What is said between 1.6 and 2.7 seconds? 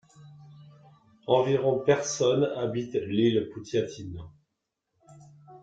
personnes